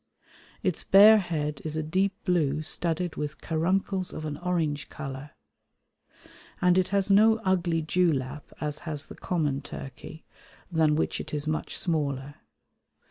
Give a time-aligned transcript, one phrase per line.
[0.63, 5.29] Its bare head is a deep blue studded with caruncles of an orange colour,
[6.59, 10.25] and it has no ugly dewlap as has the common turkey,
[10.71, 12.33] than which it is much smaller.